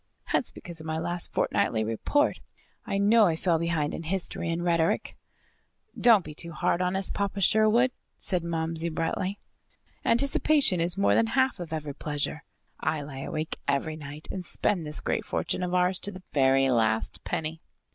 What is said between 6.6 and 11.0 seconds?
on us, Papa Sherwood," said Momsey brightly. "Anticipation is